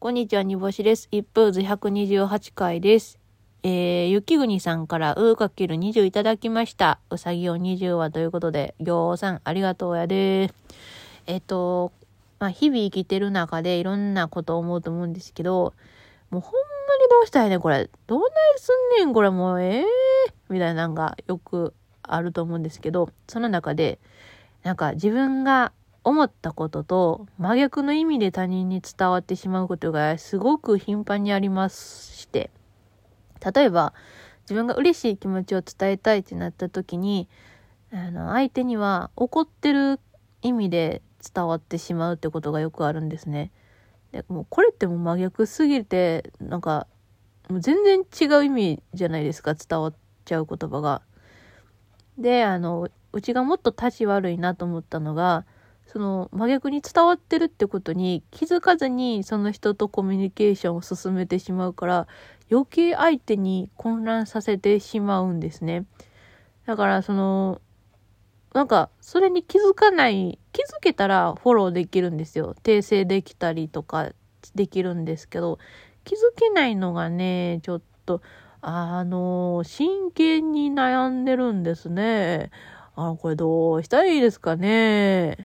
[0.00, 1.08] こんにちは、煮干しです。
[1.10, 3.18] 一風図128回です。
[3.64, 7.00] えー、雪国さんからうーかける20いただきました。
[7.10, 10.52] うさぎを20はということで、ぎょうさんありがとうやで。
[11.26, 11.90] えっ、と、
[12.38, 15.74] まあ、日々生きてる中でいろんなことを思うと思うんですけど、
[16.30, 16.58] もうほんま
[17.04, 17.90] にどうしたいねこれ。
[18.06, 18.70] どうないす
[19.00, 19.84] んねんこれもうええー、
[20.48, 21.74] みたいなのがよく
[22.04, 23.98] あると思うんですけど、その中で、
[24.62, 25.72] なんか自分が
[26.08, 32.50] 思ったことと真逆の意味で他人に伝わってしまうことがすごく頻繁にありまして
[33.54, 33.92] 例えば
[34.42, 37.28] 自分が嬉しい気持ちを伝えたいってなった時に
[37.92, 40.00] あの相手には怒ってる
[40.40, 41.02] 意味で
[41.34, 43.50] 伝わってしまうってことがよくあるんですね。
[44.12, 46.86] でもうこれってもう真逆すぎてなんか
[47.50, 49.94] もう全然違う意味じゃないですか伝わっ
[50.24, 51.02] ちゃう言葉が。
[52.16, 55.44] であのうちがもっと立ち悪いなと思ったのが
[55.88, 62.06] その真逆に伝わってるってことに気づかずにその人とコミュニケーションを進めてしまうから
[62.50, 65.86] 余計相手に混乱させてしまうんですね。
[66.66, 67.62] だからその
[68.52, 72.54] なんかそれに気づかない気づけたらフォローできるんですよ。
[72.62, 74.10] 訂正できたりとか
[74.54, 75.58] できるんですけど
[76.04, 78.20] 気づけないのがねちょっと
[78.60, 82.50] あの真剣に悩んでるんですね。
[82.96, 85.36] あこれどうしたらいいですかね。